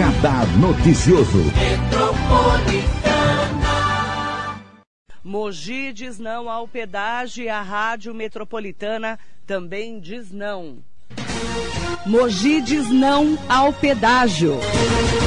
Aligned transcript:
Radar 0.00 0.46
Noticioso. 0.56 1.44
Mogi 5.22 5.92
diz 5.92 6.18
não 6.18 6.48
ao 6.48 6.66
pedágio 6.66 7.44
e 7.44 7.50
a 7.50 7.60
Rádio 7.60 8.14
Metropolitana 8.14 9.18
também 9.46 10.00
diz 10.00 10.32
não. 10.32 10.78
Mogi 12.06 12.62
diz 12.62 12.88
não 12.88 13.38
ao 13.46 13.74
pedágio. 13.74 14.58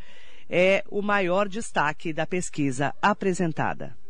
é 0.49 0.83
o 0.89 1.01
maior 1.01 1.47
destaque 1.47 2.11
da 2.11 2.27
pesquisa 2.27 2.93
apresentada. 3.01 4.00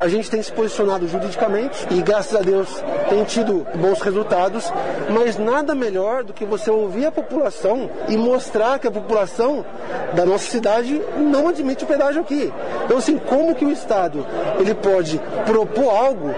A 0.00 0.06
gente 0.06 0.30
tem 0.30 0.40
se 0.40 0.52
posicionado 0.52 1.08
juridicamente 1.08 1.84
e, 1.90 2.00
graças 2.00 2.32
a 2.32 2.40
Deus, 2.40 2.68
tem 3.08 3.24
tido 3.24 3.66
bons 3.74 4.00
resultados, 4.00 4.72
mas 5.10 5.36
nada 5.36 5.74
melhor 5.74 6.22
do 6.22 6.32
que 6.32 6.44
você 6.44 6.70
ouvir 6.70 7.06
a 7.06 7.10
população 7.10 7.90
e 8.08 8.16
mostrar 8.16 8.78
que 8.78 8.86
a 8.86 8.92
população 8.92 9.66
da 10.14 10.24
nossa 10.24 10.48
cidade 10.48 11.02
não 11.16 11.48
admite 11.48 11.82
o 11.82 11.86
pedágio 11.88 12.22
aqui. 12.22 12.52
Então, 12.84 12.96
assim, 12.96 13.18
como 13.18 13.56
que 13.56 13.64
o 13.64 13.72
Estado 13.72 14.24
ele 14.60 14.72
pode 14.72 15.20
propor 15.44 15.90
algo 15.90 16.32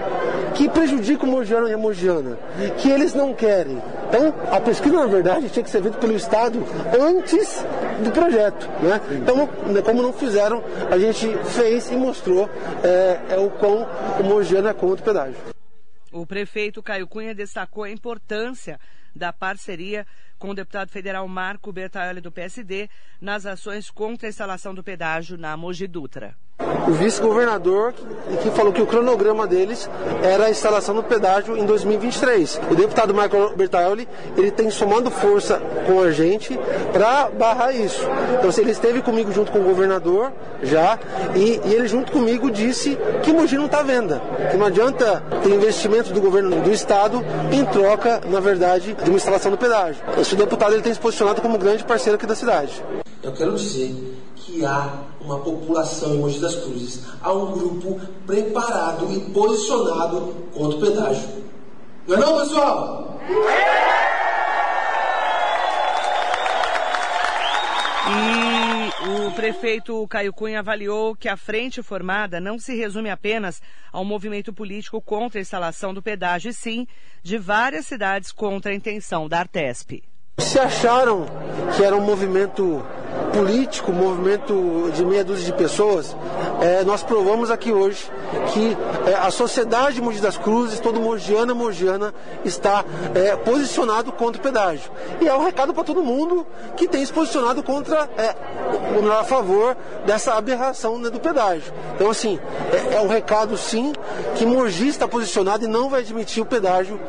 que 0.55 0.67
prejudica 0.67 1.23
o 1.23 1.29
mogiano 1.29 1.69
e 1.69 1.73
a 1.73 1.77
mogiana, 1.77 2.39
que 2.77 2.89
eles 2.89 3.13
não 3.13 3.31
querem? 3.31 3.79
Então, 4.09 4.33
a 4.51 4.59
pesquisa, 4.59 4.95
na 4.95 5.05
verdade, 5.05 5.49
tinha 5.49 5.63
que 5.63 5.69
ser 5.69 5.83
feita 5.83 5.99
pelo 5.99 6.15
Estado 6.15 6.63
antes 6.99 7.63
do 8.03 8.11
projeto. 8.11 8.67
Né? 8.81 8.99
Então, 9.21 9.47
como 9.83 10.01
não 10.01 10.13
fizeram, 10.13 10.63
a 10.89 10.97
gente 10.97 11.27
fez 11.45 11.91
e 11.91 11.95
mostrou 11.95 12.49
é, 12.83 13.33
é 13.33 13.37
o 13.37 13.49
quão 13.49 13.87
o 14.19 14.23
Mogiano 14.23 14.67
é 14.67 14.73
contra 14.73 15.01
o 15.01 15.05
pedágio. 15.05 15.37
O 16.11 16.25
prefeito 16.25 16.83
Caio 16.83 17.07
Cunha 17.07 17.33
destacou 17.33 17.83
a 17.83 17.89
importância 17.89 18.79
da 19.15 19.31
parceria 19.31 20.05
com 20.37 20.49
o 20.49 20.53
deputado 20.53 20.89
federal 20.89 21.27
Marco 21.27 21.71
Bertaioli 21.71 22.21
do 22.21 22.31
PSD 22.31 22.89
nas 23.19 23.45
ações 23.45 23.89
contra 23.89 24.27
a 24.27 24.29
instalação 24.29 24.73
do 24.73 24.83
pedágio 24.83 25.37
na 25.37 25.55
Mogi 25.55 25.87
Dutra 25.87 26.35
o 26.87 26.91
vice-governador 26.91 27.93
que 28.41 28.49
falou 28.51 28.71
que 28.71 28.81
o 28.81 28.87
cronograma 28.87 29.45
deles 29.45 29.89
era 30.23 30.45
a 30.45 30.49
instalação 30.49 30.95
do 30.95 31.03
pedágio 31.03 31.57
em 31.57 31.65
2023. 31.65 32.61
O 32.69 32.75
deputado 32.75 33.13
Michael 33.13 33.53
Bertaioli, 33.55 34.07
ele 34.37 34.51
tem 34.51 34.69
somando 34.69 35.11
força 35.11 35.61
com 35.85 36.01
a 36.01 36.11
gente 36.11 36.59
para 36.91 37.29
barrar 37.29 37.75
isso. 37.75 38.07
Então, 38.37 38.49
assim, 38.49 38.61
ele 38.61 38.71
esteve 38.71 39.01
comigo 39.01 39.31
junto 39.31 39.51
com 39.51 39.59
o 39.59 39.63
governador 39.63 40.31
já 40.63 40.97
e, 41.35 41.59
e 41.65 41.73
ele 41.73 41.87
junto 41.87 42.11
comigo 42.11 42.49
disse 42.49 42.97
que 43.23 43.33
Mogi 43.33 43.57
não 43.57 43.65
está 43.65 43.79
à 43.79 43.83
venda, 43.83 44.21
que 44.49 44.57
não 44.57 44.65
adianta 44.65 45.23
ter 45.43 45.49
investimento 45.49 46.11
do 46.13 46.21
governo 46.21 46.61
do 46.61 46.71
estado 46.71 47.23
em 47.51 47.65
troca, 47.65 48.21
na 48.29 48.39
verdade, 48.39 48.95
de 49.03 49.09
uma 49.09 49.17
instalação 49.17 49.51
do 49.51 49.57
pedágio. 49.57 50.01
Esse 50.17 50.35
deputado 50.35 50.73
ele 50.73 50.81
tem 50.81 50.93
se 50.93 50.99
posicionado 50.99 51.41
como 51.41 51.57
grande 51.57 51.83
parceiro 51.83 52.15
aqui 52.15 52.25
da 52.25 52.35
cidade. 52.35 52.83
Eu 53.23 53.31
quero 53.33 53.55
dizer 53.55 53.93
que 54.45 54.65
há 54.65 55.03
uma 55.19 55.39
população 55.39 56.15
em 56.15 56.19
Mogi 56.19 56.39
das 56.39 56.55
Cruzes, 56.55 57.03
há 57.21 57.31
um 57.31 57.51
grupo 57.51 57.99
preparado 58.25 59.11
e 59.11 59.19
posicionado 59.31 60.35
contra 60.53 60.77
o 60.77 60.81
pedágio. 60.81 61.29
Não 62.07 62.15
é 62.15 62.19
não, 62.19 62.39
pessoal? 62.39 63.19
E 68.13 69.27
o 69.27 69.31
prefeito 69.31 70.07
Caio 70.07 70.33
Cunha 70.33 70.59
avaliou 70.59 71.15
que 71.15 71.29
a 71.29 71.37
frente 71.37 71.83
formada 71.83 72.41
não 72.41 72.57
se 72.59 72.75
resume 72.75 73.09
apenas 73.09 73.61
ao 73.91 74.03
movimento 74.03 74.51
político 74.51 74.99
contra 74.99 75.39
a 75.39 75.41
instalação 75.41 75.93
do 75.93 76.01
pedágio, 76.01 76.49
e 76.49 76.53
sim 76.53 76.87
de 77.21 77.37
várias 77.37 77.85
cidades 77.85 78.31
contra 78.31 78.71
a 78.71 78.75
intenção 78.75 79.29
da 79.29 79.39
Artesp. 79.39 80.03
Se 80.39 80.59
acharam 80.59 81.25
que 81.77 81.83
era 81.83 81.95
um 81.95 82.01
movimento 82.01 82.83
político, 83.33 83.91
movimento 83.91 84.91
de 84.93 85.05
meia 85.05 85.23
dúzia 85.23 85.45
de 85.45 85.53
pessoas, 85.53 86.15
é, 86.61 86.83
nós 86.83 87.01
provamos 87.03 87.49
aqui 87.49 87.71
hoje 87.71 88.09
que 88.53 88.77
é, 89.09 89.15
a 89.15 89.31
sociedade 89.31 89.95
de 89.95 90.01
Mogi 90.01 90.19
das 90.19 90.37
Cruzes, 90.37 90.79
todo 90.79 90.99
mogiana 90.99 91.53
mogiana, 91.53 92.13
está 92.45 92.83
é, 93.15 93.35
posicionado 93.35 94.11
contra 94.11 94.39
o 94.39 94.43
pedágio. 94.43 94.91
E 95.19 95.27
é 95.27 95.33
um 95.33 95.43
recado 95.43 95.73
para 95.73 95.83
todo 95.83 96.03
mundo 96.03 96.45
que 96.75 96.87
tem 96.87 97.05
se 97.05 97.11
posicionado 97.11 97.63
contra, 97.63 98.09
é, 98.17 98.35
a 99.19 99.23
favor 99.23 99.75
dessa 100.05 100.33
aberração 100.35 100.97
né, 100.97 101.09
do 101.09 101.19
pedágio. 101.19 101.73
Então, 101.95 102.09
assim, 102.09 102.39
é, 102.71 102.95
é, 102.95 103.01
um 103.01 103.07
recado 103.07 103.57
sim 103.57 103.93
que 104.35 104.45
Mogi 104.45 104.87
está 104.87 105.07
posicionado 105.07 105.65
e 105.65 105.67
não 105.67 105.89
vai 105.89 106.01
admitir 106.01 106.41
o 106.41 106.45
pedágio 106.45 106.99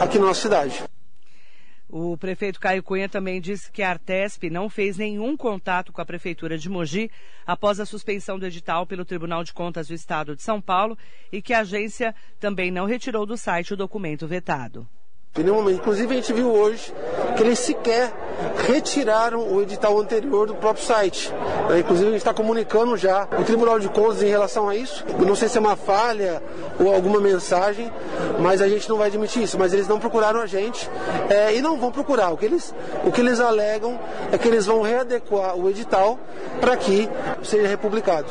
aqui 0.00 0.18
na 0.18 0.26
nossa 0.26 0.40
cidade. 0.40 0.91
O 1.94 2.16
prefeito 2.16 2.58
Caio 2.58 2.82
Cunha 2.82 3.06
também 3.06 3.38
disse 3.38 3.70
que 3.70 3.82
a 3.82 3.90
Artesp 3.90 4.48
não 4.48 4.70
fez 4.70 4.96
nenhum 4.96 5.36
contato 5.36 5.92
com 5.92 6.00
a 6.00 6.06
Prefeitura 6.06 6.56
de 6.56 6.70
Mogi 6.70 7.10
após 7.46 7.78
a 7.78 7.84
suspensão 7.84 8.38
do 8.38 8.46
edital 8.46 8.86
pelo 8.86 9.04
Tribunal 9.04 9.44
de 9.44 9.52
Contas 9.52 9.88
do 9.88 9.92
Estado 9.92 10.34
de 10.34 10.40
São 10.40 10.58
Paulo 10.58 10.96
e 11.30 11.42
que 11.42 11.52
a 11.52 11.60
agência 11.60 12.14
também 12.40 12.70
não 12.70 12.86
retirou 12.86 13.26
do 13.26 13.36
site 13.36 13.74
o 13.74 13.76
documento 13.76 14.26
vetado. 14.26 14.88
Em 15.38 15.42
nenhum 15.42 15.56
momento. 15.56 15.80
Inclusive, 15.80 16.12
a 16.12 16.16
gente 16.16 16.32
viu 16.34 16.52
hoje 16.52 16.92
que 17.34 17.42
eles 17.42 17.58
sequer 17.58 18.12
retiraram 18.66 19.50
o 19.50 19.62
edital 19.62 19.98
anterior 19.98 20.46
do 20.46 20.54
próprio 20.54 20.84
site. 20.84 21.32
É, 21.70 21.78
inclusive, 21.78 22.08
a 22.08 22.10
gente 22.10 22.18
está 22.18 22.34
comunicando 22.34 22.94
já 22.98 23.26
o 23.38 23.42
Tribunal 23.42 23.80
de 23.80 23.88
Contas 23.88 24.22
em 24.22 24.28
relação 24.28 24.68
a 24.68 24.76
isso. 24.76 25.02
Não 25.26 25.34
sei 25.34 25.48
se 25.48 25.56
é 25.56 25.60
uma 25.60 25.74
falha 25.74 26.42
ou 26.78 26.94
alguma 26.94 27.18
mensagem, 27.18 27.90
mas 28.40 28.60
a 28.60 28.68
gente 28.68 28.86
não 28.90 28.98
vai 28.98 29.06
admitir 29.06 29.42
isso. 29.42 29.58
Mas 29.58 29.72
eles 29.72 29.88
não 29.88 29.98
procuraram 29.98 30.38
a 30.38 30.46
gente 30.46 30.90
é, 31.30 31.54
e 31.54 31.62
não 31.62 31.78
vão 31.78 31.90
procurar. 31.90 32.30
O 32.30 32.36
que, 32.36 32.44
eles, 32.44 32.74
o 33.02 33.10
que 33.10 33.22
eles 33.22 33.40
alegam 33.40 33.98
é 34.30 34.36
que 34.36 34.46
eles 34.46 34.66
vão 34.66 34.82
readequar 34.82 35.56
o 35.56 35.70
edital 35.70 36.20
para 36.60 36.76
que 36.76 37.08
seja 37.42 37.66
republicado. 37.68 38.28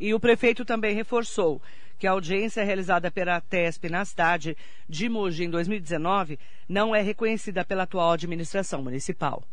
E 0.00 0.14
o 0.14 0.20
prefeito 0.20 0.64
também 0.64 0.94
reforçou 0.94 1.60
que 2.00 2.06
a 2.06 2.12
audiência 2.12 2.64
realizada 2.64 3.10
pela 3.10 3.38
TESP 3.42 3.90
na 3.90 4.02
cidade 4.06 4.56
de 4.88 5.06
Mogi 5.06 5.44
em 5.44 5.50
2019 5.50 6.38
não 6.66 6.96
é 6.96 7.02
reconhecida 7.02 7.62
pela 7.62 7.82
atual 7.82 8.12
administração 8.12 8.82
municipal. 8.82 9.44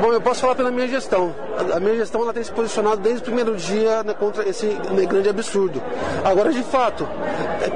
Bom, 0.00 0.12
eu 0.12 0.20
posso 0.20 0.40
falar 0.40 0.56
pela 0.56 0.70
minha 0.72 0.88
gestão. 0.88 1.34
A 1.72 1.80
minha 1.80 1.94
gestão 1.96 2.20
ela 2.22 2.34
tem 2.34 2.42
se 2.42 2.52
posicionado 2.52 3.00
desde 3.00 3.22
o 3.22 3.24
primeiro 3.24 3.56
dia 3.56 4.02
né, 4.02 4.12
contra 4.12 4.46
esse 4.46 4.66
né, 4.66 5.06
grande 5.06 5.28
absurdo. 5.28 5.80
Agora, 6.24 6.52
de 6.52 6.62
fato, 6.64 7.08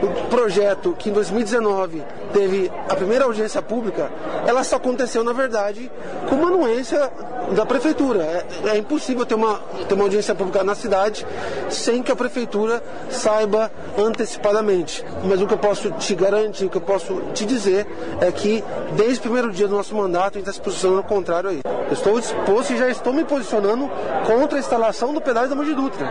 o 0.02 0.28
projeto 0.28 0.94
que 0.98 1.08
em 1.08 1.12
2019 1.12 2.02
teve 2.32 2.70
a 2.88 2.96
primeira 2.96 3.24
audiência 3.24 3.62
pública, 3.62 4.10
ela 4.46 4.64
só 4.64 4.76
aconteceu, 4.76 5.22
na 5.22 5.32
verdade, 5.32 5.90
com 6.28 6.34
uma 6.34 6.48
anuência 6.48 7.10
da 7.54 7.66
prefeitura. 7.66 8.22
É, 8.22 8.44
é, 8.70 8.76
impossível 8.76 9.24
ter 9.24 9.34
uma, 9.34 9.60
ter 9.88 9.94
uma 9.94 10.04
audiência 10.04 10.34
pública 10.34 10.62
na 10.64 10.74
cidade 10.74 11.26
sem 11.68 12.02
que 12.02 12.12
a 12.12 12.16
prefeitura 12.16 12.82
saiba 13.10 13.70
antecipadamente. 13.98 15.04
Mas 15.24 15.40
o 15.40 15.46
que 15.46 15.54
eu 15.54 15.58
posso 15.58 15.90
te 15.92 16.14
garantir, 16.14 16.66
o 16.66 16.70
que 16.70 16.76
eu 16.76 16.82
posso 16.82 17.20
te 17.34 17.44
dizer 17.44 17.86
é 18.20 18.30
que 18.30 18.64
desde 18.96 19.18
o 19.18 19.22
primeiro 19.22 19.50
dia 19.50 19.68
do 19.68 19.76
nosso 19.76 19.94
mandato 19.94 20.36
a 20.36 20.40
gente 20.40 20.48
está 20.48 20.52
se 20.52 20.60
posicionando 20.60 21.02
contrário 21.02 21.50
aí. 21.50 21.60
Eu 21.64 21.92
estou 21.92 22.18
disposto 22.18 22.72
e 22.72 22.76
já 22.78 22.88
estou 22.88 23.12
me 23.12 23.24
posicionando 23.24 23.90
contra 24.26 24.56
a 24.56 24.60
instalação 24.60 25.12
do 25.12 25.20
pedágio 25.20 25.50
da 25.50 25.56
Mogi 25.56 25.74
Dutra. 25.74 26.10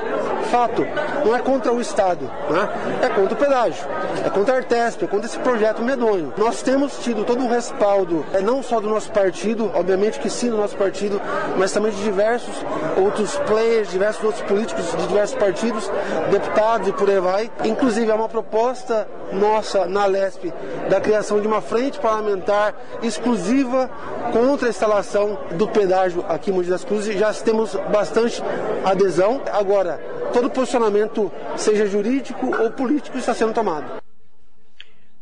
Fato, 0.52 0.86
não 1.26 1.36
é 1.36 1.40
contra 1.40 1.74
o 1.74 1.82
Estado, 1.82 2.26
né? 2.50 2.70
é 3.02 3.10
contra 3.10 3.34
o 3.34 3.38
pedágio, 3.38 3.84
é 4.26 4.30
contra 4.30 4.54
a 4.54 4.58
Artesp, 4.58 5.04
é 5.04 5.08
contra 5.08 5.26
esse 5.26 5.40
projeto 5.40 5.82
medonho. 5.82 6.34
Nós 6.38 6.62
temos 6.62 6.98
tido 7.00 7.24
todo 7.24 7.42
um 7.42 7.48
respaldo, 7.48 8.26
é 8.34 8.42
não 8.42 8.62
só 8.62 8.80
do 8.80 8.90
nosso 8.90 9.12
partido, 9.12 9.72
obviamente 9.74 10.20
que 10.20 10.30
sim 10.30 10.50
do 10.50 10.58
nosso 10.58 10.76
partido, 10.76 11.22
mas 11.57 11.72
também 11.72 11.92
de 11.92 12.04
diversos 12.04 12.54
outros 12.98 13.36
players, 13.48 13.92
diversos 13.92 14.24
outros 14.24 14.44
políticos 14.44 14.86
de 14.98 15.07
diversos 15.07 15.38
partidos, 15.38 15.92
deputados 16.30 16.88
e 16.88 16.94
por 16.94 17.10
aí 17.10 17.19
vai. 17.19 17.51
Inclusive, 17.63 18.10
é 18.10 18.13
uma 18.13 18.30
proposta 18.30 19.07
nossa 19.31 19.86
na 19.86 20.06
LESP 20.06 20.54
da 20.89 21.00
criação 21.00 21.39
de 21.39 21.48
uma 21.48 21.62
frente 21.62 22.00
parlamentar 22.00 22.75
exclusiva 23.01 23.89
contra 24.33 24.68
a 24.68 24.69
instalação 24.69 25.38
do 25.51 25.68
pedágio 25.68 26.24
aqui 26.28 26.51
em 26.51 26.54
Mogi 26.54 26.69
das 26.69 26.83
Cruzes. 26.83 27.18
Já 27.18 27.34
temos 27.34 27.75
bastante 27.92 28.44
adesão. 28.84 29.42
Agora, 29.51 30.00
todo 30.34 30.50
posicionamento, 30.50 31.31
seja 31.56 31.86
jurídico 31.86 32.56
ou 32.62 32.72
político, 32.72 33.18
está 33.18 33.34
sendo 33.34 33.54
tomado. 33.54 34.00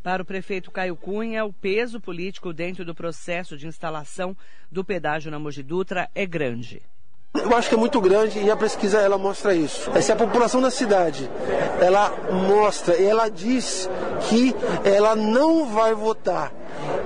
Para 0.01 0.23
o 0.23 0.25
prefeito 0.25 0.71
Caio 0.71 0.95
Cunha, 0.95 1.43
o 1.43 1.51
peso 1.51 1.99
político 1.99 2.53
dentro 2.53 2.85
do 2.85 2.95
processo 2.95 3.57
de 3.57 3.67
instalação 3.67 4.35
do 4.71 4.83
pedágio 4.83 5.29
na 5.29 5.37
Mogi 5.37 5.61
Dutra 5.61 6.09
é 6.15 6.25
grande. 6.25 6.81
Eu 7.35 7.55
acho 7.55 7.69
que 7.69 7.75
é 7.75 7.77
muito 7.77 7.99
grande 7.99 8.39
e 8.39 8.49
a 8.49 8.55
pesquisa 8.55 8.99
ela 8.99 9.17
mostra 9.17 9.53
isso. 9.53 9.91
Se 10.01 10.11
a 10.11 10.15
população 10.15 10.61
da 10.61 10.71
cidade 10.71 11.29
ela 11.81 12.11
mostra, 12.31 12.95
ela 12.95 13.29
diz 13.29 13.89
que 14.29 14.55
ela 14.83 15.15
não 15.15 15.67
vai 15.67 15.93
votar 15.93 16.51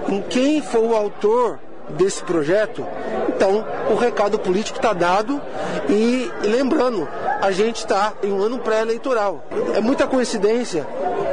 em 0.07 0.21
quem 0.21 0.61
for 0.61 0.81
o 0.81 0.95
autor 0.95 1.59
desse 1.97 2.23
projeto, 2.23 2.85
então 3.27 3.65
o 3.91 3.95
recado 3.95 4.39
político 4.39 4.77
está 4.77 4.93
dado 4.93 5.41
e 5.89 6.31
lembrando, 6.47 7.07
a 7.41 7.51
gente 7.51 7.77
está 7.77 8.13
em 8.23 8.31
um 8.31 8.41
ano 8.41 8.59
pré-eleitoral. 8.59 9.45
É 9.75 9.81
muita 9.81 10.07
coincidência 10.07 10.87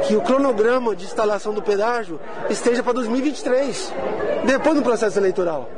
que 0.07 0.15
o 0.15 0.21
cronograma 0.21 0.95
de 0.95 1.05
instalação 1.05 1.53
do 1.53 1.61
pedágio 1.61 2.19
esteja 2.49 2.83
para 2.83 2.93
2023, 2.93 3.93
depois 4.45 4.75
do 4.75 4.81
processo 4.81 5.19
eleitoral. 5.19 5.69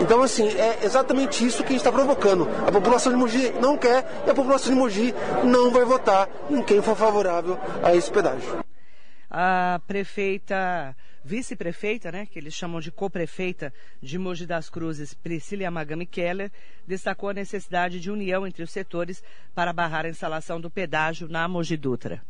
Então, 0.00 0.22
assim, 0.22 0.48
é 0.48 0.80
exatamente 0.84 1.46
isso 1.46 1.62
que 1.62 1.68
a 1.68 1.72
gente 1.72 1.80
está 1.80 1.92
provocando. 1.92 2.48
A 2.66 2.72
população 2.72 3.12
de 3.12 3.18
Mogi 3.18 3.52
não 3.60 3.76
quer 3.76 4.22
e 4.26 4.30
a 4.30 4.34
população 4.34 4.72
de 4.72 4.78
Mogi 4.78 5.14
não 5.44 5.70
vai 5.70 5.84
votar 5.84 6.28
em 6.50 6.62
quem 6.62 6.82
for 6.82 6.96
favorável 6.96 7.58
a 7.82 7.94
esse 7.94 8.10
pedágio. 8.10 8.64
A 9.30 9.80
prefeita 9.86 10.94
vice-prefeita, 11.24 12.10
né, 12.10 12.26
que 12.26 12.38
eles 12.38 12.54
chamam 12.54 12.80
de 12.80 12.90
co-prefeita 12.90 13.72
de 14.00 14.18
Mogi 14.18 14.46
das 14.46 14.68
Cruzes, 14.68 15.14
Priscila 15.14 15.70
Magami 15.70 16.06
Keller, 16.06 16.50
destacou 16.86 17.28
a 17.28 17.34
necessidade 17.34 18.00
de 18.00 18.10
união 18.10 18.46
entre 18.46 18.62
os 18.62 18.70
setores 18.70 19.22
para 19.54 19.72
barrar 19.72 20.04
a 20.04 20.08
instalação 20.08 20.60
do 20.60 20.70
pedágio 20.70 21.28
na 21.28 21.46
Mogi 21.46 21.76
Dutra. 21.76 22.20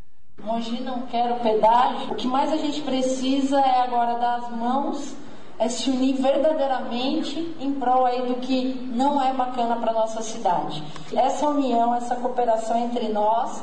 Mogi 0.44 0.82
não 0.82 1.02
quer 1.02 1.30
o 1.30 1.36
pedágio. 1.36 2.12
O 2.12 2.14
que 2.16 2.26
mais 2.26 2.52
a 2.52 2.56
gente 2.56 2.82
precisa 2.82 3.60
é 3.60 3.82
agora 3.82 4.18
das 4.18 4.50
mãos, 4.50 5.14
é 5.58 5.68
se 5.68 5.88
unir 5.88 6.16
verdadeiramente 6.16 7.54
em 7.60 7.72
prol 7.74 8.04
aí 8.04 8.22
do 8.26 8.34
que 8.36 8.90
não 8.92 9.22
é 9.22 9.32
bacana 9.32 9.76
para 9.76 9.92
nossa 9.92 10.20
cidade. 10.20 10.82
Essa 11.14 11.48
união, 11.48 11.94
essa 11.94 12.16
cooperação 12.16 12.76
entre 12.76 13.08
nós 13.08 13.62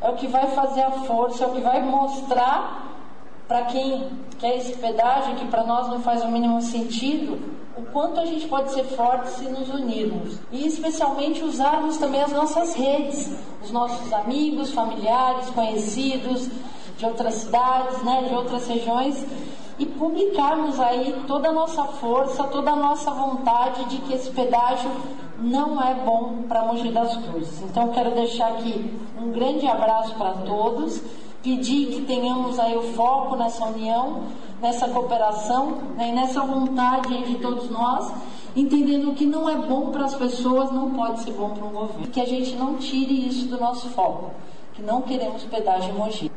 é 0.00 0.10
o 0.10 0.14
que 0.14 0.26
vai 0.26 0.48
fazer 0.48 0.82
a 0.82 0.90
força, 0.90 1.44
é 1.44 1.46
o 1.46 1.52
que 1.52 1.60
vai 1.60 1.82
mostrar 1.82 2.86
para 3.48 3.62
quem 3.62 4.10
quer 4.38 4.58
esse 4.58 4.76
pedágio, 4.76 5.36
que 5.36 5.46
para 5.46 5.64
nós 5.64 5.88
não 5.88 6.00
faz 6.00 6.22
o 6.22 6.28
mínimo 6.28 6.60
sentido, 6.60 7.40
o 7.78 7.82
quanto 7.92 8.18
a 8.18 8.26
gente 8.26 8.48
pode 8.48 8.72
ser 8.72 8.84
forte 8.84 9.30
se 9.30 9.44
nos 9.44 9.68
unirmos. 9.68 10.38
E 10.50 10.66
especialmente 10.66 11.44
usarmos 11.44 11.96
também 11.96 12.20
as 12.20 12.32
nossas 12.32 12.74
redes, 12.74 13.30
os 13.62 13.70
nossos 13.70 14.12
amigos, 14.12 14.72
familiares, 14.72 15.48
conhecidos 15.50 16.48
de 16.96 17.06
outras 17.06 17.34
cidades, 17.34 18.02
né, 18.02 18.24
de 18.28 18.34
outras 18.34 18.66
regiões, 18.66 19.24
e 19.78 19.86
publicarmos 19.86 20.80
aí 20.80 21.22
toda 21.28 21.50
a 21.50 21.52
nossa 21.52 21.84
força, 21.84 22.42
toda 22.44 22.72
a 22.72 22.76
nossa 22.76 23.12
vontade 23.12 23.84
de 23.84 23.98
que 23.98 24.12
esse 24.12 24.30
pedágio 24.30 24.90
não 25.38 25.80
é 25.80 25.94
bom 25.94 26.42
para 26.48 26.64
Mogi 26.64 26.90
das 26.90 27.16
Cruzes. 27.16 27.62
Então 27.62 27.88
quero 27.90 28.10
deixar 28.10 28.48
aqui 28.48 28.92
um 29.16 29.30
grande 29.30 29.68
abraço 29.68 30.16
para 30.16 30.32
todos 30.32 31.00
pedir 31.42 31.86
que 31.88 32.02
tenhamos 32.02 32.58
aí 32.58 32.76
o 32.76 32.94
foco 32.94 33.36
nessa 33.36 33.64
união, 33.66 34.26
nessa 34.60 34.88
cooperação 34.88 35.76
né, 35.96 36.08
e 36.08 36.12
nessa 36.12 36.40
vontade 36.42 37.24
de 37.24 37.38
todos 37.38 37.70
nós, 37.70 38.12
entendendo 38.56 39.14
que 39.14 39.24
não 39.24 39.48
é 39.48 39.56
bom 39.56 39.92
para 39.92 40.04
as 40.04 40.14
pessoas, 40.14 40.72
não 40.72 40.94
pode 40.94 41.20
ser 41.20 41.32
bom 41.32 41.50
para 41.50 41.64
um 41.64 41.70
governo. 41.70 42.08
Que 42.08 42.20
a 42.20 42.26
gente 42.26 42.56
não 42.56 42.76
tire 42.76 43.28
isso 43.28 43.46
do 43.46 43.58
nosso 43.58 43.88
foco, 43.90 44.32
que 44.74 44.82
não 44.82 45.02
queremos 45.02 45.44
pedágio 45.44 45.90
em 45.90 45.94
Mogi. 45.94 46.30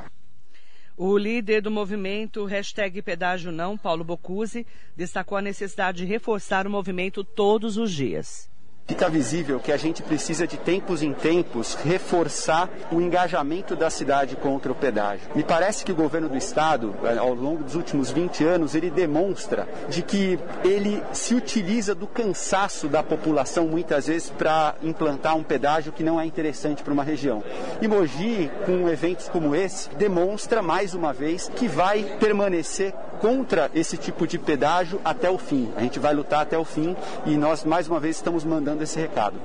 O 0.98 1.18
líder 1.18 1.62
do 1.62 1.72
movimento 1.72 2.46
hashtag 2.46 3.02
Pedágio 3.02 3.52
Não, 3.52 3.76
Paulo 3.76 4.04
Bocuse, 4.04 4.68
destacou 4.96 5.36
a 5.36 5.42
necessidade 5.42 6.00
de 6.00 6.06
reforçar 6.06 6.68
o 6.68 6.70
movimento 6.70 7.24
todos 7.24 7.76
os 7.76 7.92
dias. 7.92 8.51
Fica 8.88 9.10
visível 9.10 9.60
que 9.60 9.72
a 9.72 9.78
gente 9.78 10.04
precisa 10.04 10.46
de 10.46 10.58
tempos 10.58 11.02
em 11.02 11.14
tempos 11.14 11.76
reforçar 11.76 12.70
o 12.92 13.00
engajamento 13.00 13.76
da 13.76 13.90
cidade 13.90 14.36
contra 14.36 14.72
o 14.72 14.76
pedágio. 14.76 15.30
Me 15.34 15.44
parece 15.44 15.86
que 15.86 15.92
o 15.92 15.96
governo 15.96 16.28
do 16.28 16.38
estado, 16.38 16.94
eh, 17.04 17.18
ao 17.18 17.34
longo 17.34 17.64
dos 17.64 17.76
últimos 17.76 18.12
20 18.12 18.44
anos, 18.44 18.76
ele 18.76 18.90
demonstra 18.90 19.68
de 19.88 20.02
que 20.02 20.38
ele 20.64 21.02
se 21.14 21.34
utiliza 21.34 21.96
do 21.96 22.06
cansaço 22.06 22.88
da 22.88 23.02
população 23.02 23.68
muitas 23.68 24.08
vezes 24.08 24.30
para 24.30 24.76
implantar 24.84 25.38
um 25.38 25.44
pedágio 25.44 25.94
que 25.94 26.04
não 26.04 26.20
é 26.20 26.26
interessante 26.26 26.84
para 26.84 26.94
uma 26.94 27.04
região. 27.04 27.44
E 27.82 27.88
Mogi, 27.88 28.52
com 28.66 28.90
eventos 28.90 29.30
como 29.30 29.56
esse, 29.56 29.90
demonstra 29.96 30.62
mais 30.62 30.94
uma 30.94 31.14
vez 31.14 31.50
que 31.56 31.68
vai 31.68 32.04
permanecer 32.20 32.94
contra 33.22 33.70
esse 33.76 33.98
tipo 33.98 34.26
de 34.26 34.40
pedágio 34.40 35.00
até 35.06 35.30
o 35.30 35.38
fim. 35.38 35.72
A 35.78 35.82
gente 35.82 36.00
vai 36.00 36.14
lutar 36.14 36.42
até 36.42 36.58
o 36.58 36.66
fim 36.66 36.96
e 37.24 37.38
nós 37.38 37.64
mais 37.64 37.88
uma 37.88 38.00
vez 38.00 38.16
estamos 38.16 38.44
mandando 38.44 38.71
esse 38.80 39.00
recado. 39.00 39.40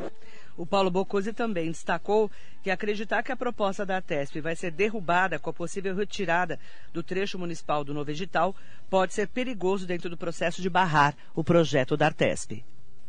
O 0.56 0.64
Paulo 0.64 0.90
Bocuse 0.90 1.32
também 1.32 1.70
destacou 1.70 2.30
que 2.62 2.70
acreditar 2.70 3.22
que 3.22 3.30
a 3.30 3.36
proposta 3.36 3.84
da 3.84 4.00
TESP 4.00 4.40
vai 4.40 4.56
ser 4.56 4.70
derrubada 4.70 5.38
com 5.38 5.50
a 5.50 5.52
possível 5.52 5.94
retirada 5.94 6.58
do 6.92 7.02
trecho 7.02 7.38
municipal 7.38 7.84
do 7.84 7.92
novo 7.92 8.10
edital 8.10 8.54
pode 8.88 9.12
ser 9.12 9.28
perigoso 9.28 9.86
dentro 9.86 10.08
do 10.08 10.16
processo 10.16 10.62
de 10.62 10.70
barrar 10.70 11.14
o 11.34 11.44
projeto 11.44 11.96
da 11.96 12.06
Artesp. 12.06 12.64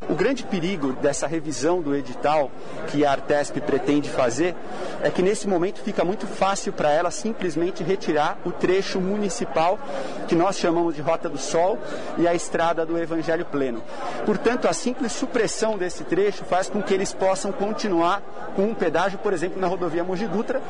O 0.08 0.14
grande 0.14 0.44
perigo 0.44 0.94
dessa 0.94 1.26
revisão 1.26 1.82
do 1.82 1.96
edital 1.96 2.52
que 2.88 3.04
a 3.04 3.12
Artesp 3.12 3.60
pretende 3.60 4.08
fazer 4.08 4.56
é 5.02 5.10
que 5.10 5.24
nesse 5.24 5.48
momento 5.48 5.82
fica 5.82 6.06
muito 6.06 6.28
fácil 6.28 6.72
para 6.72 6.92
ela 6.92 7.10
simplesmente 7.10 7.84
retirar 7.84 8.38
o 8.46 8.52
trecho 8.52 9.02
municipal 9.02 9.80
que 10.28 10.36
nós 10.36 10.60
chamamos 10.60 10.96
de 10.96 11.02
Rota 11.02 11.28
do 11.28 11.40
Sol 11.40 11.80
e 12.18 12.28
a 12.28 12.34
estrada 12.36 12.86
do 12.86 12.98
Evangelho 12.98 13.44
Pleno. 13.46 13.82
Portanto, 14.24 14.68
a 14.68 14.74
simples 14.74 15.14
supressão 15.14 15.78
desse 15.78 16.04
trecho 16.04 16.46
faz 16.46 16.70
com 16.70 16.82
que 16.82 16.94
eles 16.94 17.12
possam 17.12 17.52
continuar 17.52 18.22
com 18.56 18.64
um 18.64 18.76
pedágio, 18.76 19.18
por 19.18 19.34
exemplo, 19.34 19.60
na 19.60 19.68
rodovia 19.68 20.04
Mogi 20.04 20.28
Dutra, 20.28 20.62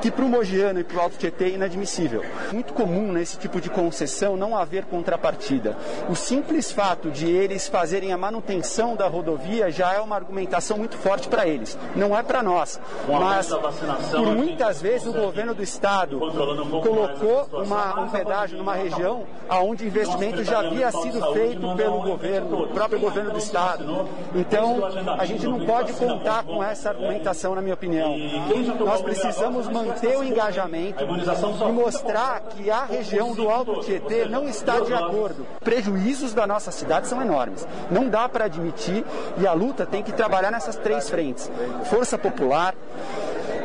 que 0.00 0.10
para 0.10 0.24
o 0.24 0.28
Mogiano 0.28 0.80
e 0.80 0.84
para 0.84 0.98
o 0.98 1.00
Alto 1.00 1.16
Tietê 1.16 1.44
é 1.44 1.50
inadmissível. 1.50 2.24
Muito 2.52 2.74
comum 2.74 3.12
nesse 3.12 3.38
tipo 3.38 3.60
de 3.60 3.70
concessão 3.70 4.36
não 4.36 4.56
haver 4.56 4.84
contrapartida. 4.84 5.76
O 6.10 6.16
simples 6.16 6.72
fato 6.72 7.10
de 7.10 7.30
eles 7.30 7.68
fazerem 7.68 8.12
a 8.12 8.18
manutenção 8.18 8.71
da 8.96 9.06
rodovia 9.06 9.70
já 9.70 9.92
é 9.92 10.00
uma 10.00 10.16
argumentação 10.16 10.78
muito 10.78 10.96
forte 10.96 11.28
para 11.28 11.46
eles. 11.46 11.78
Não 11.94 12.16
é 12.16 12.22
para 12.22 12.42
nós. 12.42 12.80
Mas, 13.06 13.48
por 14.10 14.34
muitas 14.34 14.80
vezes, 14.80 15.06
o 15.06 15.12
governo 15.12 15.54
do 15.54 15.62
Estado 15.62 16.18
colocou 16.18 17.48
uma, 17.52 18.00
um 18.00 18.08
pedágio 18.08 18.56
numa 18.56 18.74
região 18.74 19.26
onde 19.50 19.86
investimento 19.86 20.42
já 20.42 20.60
havia 20.60 20.90
sido 20.90 21.32
feito 21.34 21.76
pelo 21.76 22.00
governo, 22.00 22.64
o 22.64 22.68
próprio 22.68 22.98
governo 22.98 23.32
do 23.32 23.38
Estado. 23.38 24.08
Então, 24.34 24.80
a 25.18 25.24
gente 25.26 25.46
não 25.46 25.66
pode 25.66 25.92
contar 25.92 26.44
com 26.44 26.64
essa 26.64 26.88
argumentação, 26.88 27.54
na 27.54 27.60
minha 27.60 27.74
opinião. 27.74 28.16
Nós 28.78 29.02
precisamos 29.02 29.68
manter 29.68 30.16
o 30.16 30.24
engajamento 30.24 31.04
e 31.04 31.72
mostrar 31.72 32.40
que 32.40 32.70
a 32.70 32.84
região 32.84 33.34
do 33.34 33.50
Alto 33.50 33.80
Tietê 33.80 34.24
não 34.24 34.48
está 34.48 34.80
de 34.80 34.94
acordo. 34.94 35.46
Prejuízos 35.60 36.32
da 36.32 36.46
nossa 36.46 36.70
cidade 36.70 37.06
são 37.06 37.20
enormes. 37.20 37.66
Não 37.90 38.08
dá 38.08 38.28
para 38.28 38.46
admitir 38.46 38.61
e 39.38 39.46
a 39.46 39.52
luta 39.52 39.86
tem 39.86 40.02
que 40.02 40.12
trabalhar 40.12 40.50
nessas 40.50 40.76
três 40.76 41.08
frentes: 41.08 41.50
força 41.84 42.16
popular, 42.18 42.74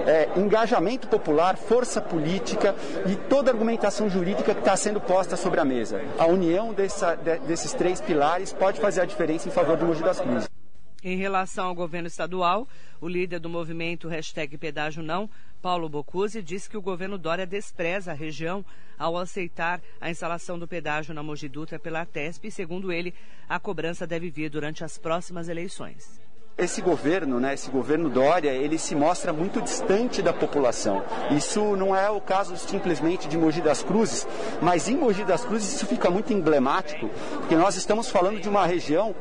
é, 0.05 0.29
engajamento 0.35 1.07
popular, 1.07 1.57
força 1.57 2.01
política 2.01 2.73
e 3.05 3.15
toda 3.15 3.51
argumentação 3.51 4.09
jurídica 4.09 4.53
que 4.53 4.59
está 4.59 4.75
sendo 4.75 5.01
posta 5.01 5.35
sobre 5.35 5.59
a 5.59 5.65
mesa. 5.65 6.01
A 6.17 6.25
união 6.25 6.73
dessa, 6.73 7.15
de, 7.15 7.39
desses 7.39 7.73
três 7.73 7.99
pilares 7.99 8.53
pode 8.53 8.79
fazer 8.79 9.01
a 9.01 9.05
diferença 9.05 9.47
em 9.47 9.51
favor 9.51 9.75
do 9.75 9.85
Mogi 9.85 10.03
das 10.03 10.19
Cruzes. 10.19 10.56
Em 11.03 11.15
relação 11.15 11.67
ao 11.67 11.75
governo 11.75 12.07
estadual, 12.07 12.67
o 12.99 13.07
líder 13.07 13.39
do 13.39 13.49
movimento 13.49 14.07
hashtag 14.07 14.57
Pedágio 14.57 15.03
Não, 15.03 15.29
Paulo 15.61 15.87
Bocuse, 15.87 16.41
disse 16.41 16.69
que 16.69 16.77
o 16.77 16.81
governo 16.81 17.17
Dória 17.17 17.45
despreza 17.45 18.11
a 18.11 18.15
região 18.15 18.65
ao 18.97 19.15
aceitar 19.15 19.79
a 20.01 20.09
instalação 20.09 20.57
do 20.57 20.67
pedágio 20.67 21.13
na 21.13 21.21
Mogi 21.21 21.47
Dutra 21.47 21.77
pela 21.77 21.99
Artesp 21.99 22.45
e, 22.45 22.51
segundo 22.51 22.91
ele, 22.91 23.13
a 23.47 23.59
cobrança 23.59 24.07
deve 24.07 24.29
vir 24.31 24.49
durante 24.49 24.83
as 24.83 24.97
próximas 24.97 25.47
eleições 25.47 26.26
esse 26.57 26.81
governo, 26.81 27.39
né, 27.39 27.53
esse 27.53 27.69
governo 27.69 28.09
Dória, 28.09 28.49
ele 28.49 28.79
se 28.79 28.95
mostra 28.95 29.31
muito 29.31 29.61
distante 29.61 30.23
da 30.23 30.33
população. 30.33 31.03
Isso 31.29 31.75
não 31.75 31.95
é 31.95 32.09
o 32.09 32.19
caso 32.19 32.57
simplesmente 32.57 33.27
de 33.27 33.37
Mogi 33.37 33.61
das 33.61 33.83
Cruzes, 33.83 34.27
mas 34.59 34.89
em 34.89 34.97
Mogi 34.97 35.23
das 35.23 35.45
Cruzes 35.45 35.71
isso 35.73 35.85
fica 35.85 36.09
muito 36.09 36.33
emblemático, 36.33 37.09
porque 37.35 37.55
nós 37.55 37.75
estamos 37.75 38.09
falando 38.09 38.39
de 38.39 38.49
uma 38.49 38.65
região 38.65 39.13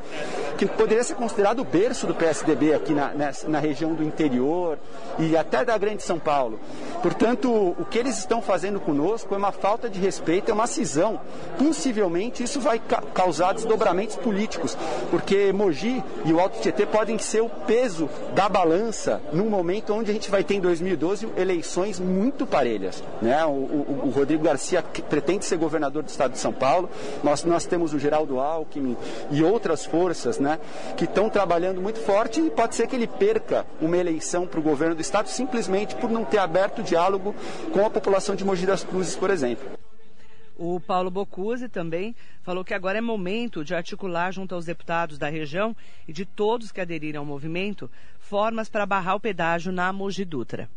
que 0.57 0.65
poderia 0.65 1.03
ser 1.03 1.13
considerado 1.13 1.59
o 1.59 1.63
berço 1.63 2.07
do 2.07 2.15
PSDB 2.15 2.73
aqui 2.73 2.91
na, 2.93 3.11
na, 3.47 3.59
região 3.59 3.93
do 3.93 4.03
interior 4.03 4.79
e 5.19 5.37
até 5.37 5.63
da 5.63 5.77
Grande 5.77 6.01
São 6.01 6.17
Paulo. 6.17 6.59
Portanto, 7.03 7.75
o 7.77 7.85
que 7.85 7.99
eles 7.99 8.17
estão 8.17 8.41
fazendo 8.41 8.79
conosco 8.79 9.35
é 9.35 9.37
uma 9.37 9.51
falta 9.51 9.87
de 9.87 9.99
respeito, 9.99 10.49
é 10.49 10.53
uma 10.53 10.65
cisão. 10.65 11.21
Possivelmente 11.59 12.41
isso 12.41 12.59
vai 12.59 12.79
ca 12.79 13.03
causar 13.13 13.53
desdobramentos 13.53 14.15
políticos, 14.15 14.75
porque 15.11 15.53
Mogi 15.53 16.03
e 16.25 16.33
o 16.33 16.39
Alto 16.39 16.59
Tietê 16.59 16.85
podem 16.85 17.15
ser 17.27 17.41
o 17.41 17.49
peso 17.49 18.09
da 18.33 18.47
balança 18.47 19.21
num 19.31 19.49
momento 19.49 19.93
onde 19.93 20.09
a 20.09 20.13
gente 20.13 20.31
vai 20.31 20.43
ter 20.43 20.55
em 20.55 20.61
2012 20.61 21.27
eleições 21.37 21.99
muito 21.99 22.47
parelhas. 22.47 23.03
Né? 23.21 23.45
O, 23.45 23.49
o, 23.49 24.01
o 24.05 24.09
Rodrigo 24.09 24.43
Garcia 24.43 24.81
pretende 24.81 25.45
ser 25.45 25.57
governador 25.57 26.03
do 26.03 26.09
estado 26.09 26.31
de 26.31 26.39
São 26.39 26.53
Paulo, 26.53 26.89
nós, 27.23 27.43
nós 27.43 27.65
temos 27.65 27.93
o 27.93 27.99
Geraldo 27.99 28.39
Alckmin 28.39 28.95
e 29.29 29.43
outras 29.43 29.85
forças 29.85 30.39
né, 30.39 30.59
que 30.95 31.03
estão 31.03 31.29
trabalhando 31.29 31.81
muito 31.81 31.99
forte 31.99 32.41
e 32.41 32.49
pode 32.49 32.75
ser 32.75 32.87
que 32.87 32.95
ele 32.95 33.07
perca 33.07 33.65
uma 33.81 33.97
eleição 33.97 34.47
para 34.47 34.59
o 34.59 34.63
governo 34.63 34.95
do 34.95 35.01
estado 35.01 35.27
simplesmente 35.29 35.95
por 35.95 36.09
não 36.09 36.23
ter 36.23 36.37
aberto 36.37 36.81
diálogo 36.81 37.35
com 37.73 37.85
a 37.85 37.89
população 37.89 38.35
de 38.35 38.45
Mogi 38.45 38.65
das 38.65 38.83
Cruzes, 38.83 39.15
por 39.15 39.29
exemplo. 39.29 39.86
O 40.59 40.79
Paulo 40.79 41.11
Bocuse 41.11 41.69
também 41.69 42.15
falou 42.41 42.65
que 42.65 42.73
agora 42.73 42.97
é 42.97 43.01
momento 43.01 43.63
de 43.63 43.75
articular 43.75 44.31
junto 44.31 44.55
aos 44.55 44.65
deputados 44.65 45.19
da 45.19 45.29
região 45.29 45.75
e 46.07 46.11
de 46.11 46.25
todos 46.25 46.71
que 46.71 46.81
aderirem 46.81 47.19
ao 47.19 47.25
movimento 47.25 47.91
formas 48.17 48.67
para 48.67 48.83
barrar 48.83 49.13
o 49.15 49.19
pedágio 49.19 49.71
na 49.71 49.93
Mogi 49.93 50.25
Dutra. 50.25 50.67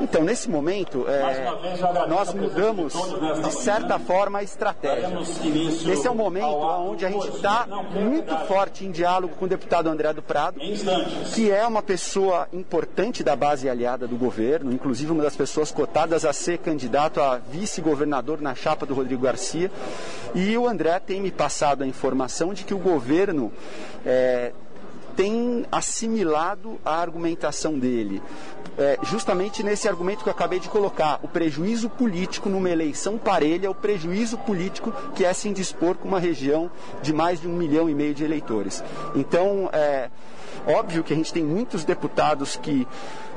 Então, 0.00 0.24
nesse 0.24 0.48
momento, 0.48 1.06
é, 1.08 2.06
nós 2.08 2.32
mudamos, 2.32 2.94
de 3.42 3.52
certa 3.52 3.98
forma, 3.98 4.38
a 4.38 4.42
estratégia. 4.42 5.10
Esse 5.92 6.06
é 6.06 6.10
o 6.10 6.14
momento 6.14 6.46
onde 6.46 7.04
a 7.04 7.10
gente 7.10 7.28
está 7.28 7.66
muito 7.66 8.34
forte 8.46 8.86
em 8.86 8.90
diálogo 8.90 9.34
com 9.36 9.44
o 9.44 9.48
deputado 9.48 9.88
André 9.88 10.12
do 10.14 10.22
Prado, 10.22 10.58
que 11.34 11.50
é 11.50 11.66
uma 11.66 11.82
pessoa 11.82 12.48
importante 12.52 13.22
da 13.22 13.36
base 13.36 13.68
aliada 13.68 14.08
do 14.08 14.16
governo, 14.16 14.72
inclusive 14.72 15.12
uma 15.12 15.22
das 15.22 15.36
pessoas 15.36 15.70
cotadas 15.70 16.24
a 16.24 16.32
ser 16.32 16.58
candidato 16.58 17.20
a 17.20 17.36
vice-governador 17.36 18.40
na 18.40 18.54
chapa 18.54 18.86
do 18.86 18.94
Rodrigo 18.94 19.22
Garcia. 19.22 19.70
E 20.34 20.56
o 20.56 20.66
André 20.66 20.98
tem 20.98 21.20
me 21.20 21.30
passado 21.30 21.84
a 21.84 21.86
informação 21.86 22.54
de 22.54 22.64
que 22.64 22.74
o 22.74 22.78
governo 22.78 23.52
é, 24.04 24.52
tem 25.16 25.64
assimilado 25.70 26.78
a 26.84 27.00
argumentação 27.00 27.78
dele. 27.78 28.22
É, 28.76 28.98
justamente 29.04 29.62
nesse 29.62 29.88
argumento 29.88 30.22
que 30.22 30.28
eu 30.28 30.32
acabei 30.32 30.58
de 30.58 30.68
colocar, 30.68 31.20
o 31.22 31.28
prejuízo 31.28 31.88
político 31.88 32.48
numa 32.48 32.68
eleição 32.68 33.16
parelha, 33.16 33.70
o 33.70 33.74
prejuízo 33.74 34.36
político 34.38 34.92
que 35.14 35.24
é 35.24 35.32
se 35.32 35.48
indispor 35.48 35.94
com 35.94 36.08
uma 36.08 36.18
região 36.18 36.70
de 37.02 37.12
mais 37.12 37.40
de 37.40 37.46
um 37.46 37.52
milhão 37.52 37.88
e 37.88 37.94
meio 37.94 38.14
de 38.14 38.24
eleitores. 38.24 38.82
Então, 39.14 39.70
é, 39.72 40.10
Óbvio 40.66 41.04
que 41.04 41.12
a 41.12 41.16
gente 41.16 41.32
tem 41.32 41.44
muitos 41.44 41.84
deputados 41.84 42.56
que 42.56 42.86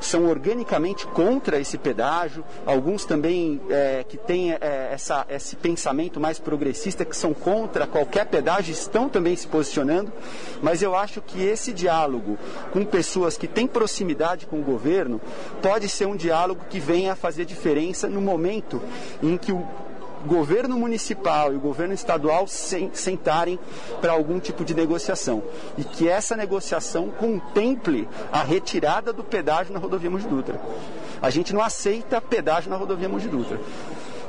são 0.00 0.26
organicamente 0.26 1.06
contra 1.06 1.58
esse 1.58 1.76
pedágio, 1.76 2.44
alguns 2.64 3.04
também 3.04 3.60
é, 3.68 4.04
que 4.08 4.16
têm 4.16 4.52
é, 4.52 4.90
essa, 4.92 5.26
esse 5.28 5.56
pensamento 5.56 6.20
mais 6.20 6.38
progressista, 6.38 7.04
que 7.04 7.16
são 7.16 7.34
contra 7.34 7.86
qualquer 7.86 8.26
pedágio, 8.26 8.72
estão 8.72 9.08
também 9.08 9.36
se 9.36 9.46
posicionando, 9.46 10.12
mas 10.62 10.82
eu 10.82 10.94
acho 10.94 11.20
que 11.20 11.42
esse 11.42 11.72
diálogo 11.72 12.38
com 12.72 12.84
pessoas 12.84 13.36
que 13.36 13.46
têm 13.46 13.66
proximidade 13.66 14.46
com 14.46 14.60
o 14.60 14.64
governo 14.64 15.20
pode 15.60 15.88
ser 15.88 16.06
um 16.06 16.16
diálogo 16.16 16.64
que 16.70 16.80
venha 16.80 17.12
a 17.12 17.16
fazer 17.16 17.44
diferença 17.44 18.08
no 18.08 18.20
momento 18.20 18.80
em 19.22 19.36
que 19.36 19.52
o 19.52 19.66
governo 20.26 20.78
municipal 20.78 21.52
e 21.52 21.56
o 21.56 21.60
governo 21.60 21.94
estadual 21.94 22.46
sentarem 22.46 23.58
para 24.00 24.12
algum 24.12 24.40
tipo 24.40 24.64
de 24.64 24.74
negociação. 24.74 25.42
E 25.76 25.84
que 25.84 26.08
essa 26.08 26.36
negociação 26.36 27.10
contemple 27.10 28.08
a 28.32 28.42
retirada 28.42 29.12
do 29.12 29.24
pedágio 29.24 29.72
na 29.72 29.78
rodovia 29.78 30.10
Mogi 30.10 30.26
Dutra. 30.26 30.60
A 31.20 31.30
gente 31.30 31.52
não 31.52 31.62
aceita 31.62 32.20
pedágio 32.20 32.70
na 32.70 32.76
rodovia 32.76 33.08
Mogi 33.08 33.28
Dutra. 33.28 33.58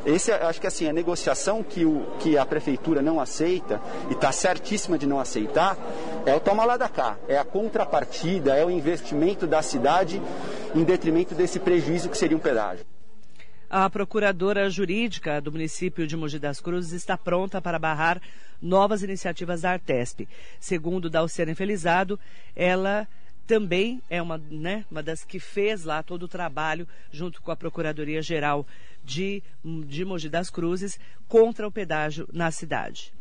Esse, 0.06 0.32
acho 0.32 0.62
que 0.62 0.68
assim, 0.68 0.88
a 0.88 0.94
negociação 0.94 1.62
que, 1.62 1.86
o, 1.86 2.06
que 2.20 2.38
a 2.38 2.46
prefeitura 2.46 3.02
não 3.02 3.20
aceita, 3.20 3.82
e 4.10 4.14
está 4.14 4.32
certíssima 4.32 4.98
de 4.98 5.06
não 5.06 5.20
aceitar, 5.20 5.78
é 6.26 6.34
o 6.34 6.40
toma 6.40 6.64
lá 6.64 6.78
da 6.78 6.88
cá, 6.88 7.18
é 7.28 7.38
a 7.38 7.44
contrapartida, 7.44 8.56
é 8.56 8.66
o 8.66 8.72
investimento 8.72 9.46
da 9.46 9.62
cidade 9.62 10.22
em 10.74 10.84
detrimento 10.84 11.36
desse 11.36 11.60
prejuízo 11.60 12.10
que 12.10 12.18
seria 12.18 12.38
um 12.38 12.40
pedágio. 12.40 12.86
A 13.72 13.88
procuradora 13.88 14.68
jurídica 14.68 15.40
do 15.40 15.52
município 15.52 16.08
de 16.08 16.18
Mogi 16.18 16.40
das 16.40 16.60
Cruzes 16.60 16.92
está 16.92 17.16
pronta 17.16 17.62
para 17.62 17.78
barrar 17.78 18.20
novas 18.60 19.04
iniciativas 19.04 19.62
da 19.62 19.74
Artesp. 19.74 20.28
Segundo 20.60 21.08
Dalciana 21.08 21.54
Felizado, 21.54 22.20
ela 22.56 23.08
também 23.46 24.02
é 24.10 24.20
uma, 24.20 24.40
né, 24.40 24.86
uma 24.90 25.04
das 25.04 25.24
que 25.24 25.40
fez 25.40 25.84
lá 25.84 26.02
todo 26.02 26.24
o 26.24 26.28
trabalho 26.28 26.88
junto 27.12 27.44
com 27.44 27.52
a 27.52 27.56
Procuradoria 27.56 28.24
Geral 28.24 28.66
de, 29.04 29.44
de 29.86 30.04
Mogi 30.04 30.30
das 30.30 30.50
Cruzes 30.50 31.00
contra 31.28 31.68
o 31.68 31.72
pedágio 31.72 32.28
na 32.34 32.50
cidade. 32.50 33.14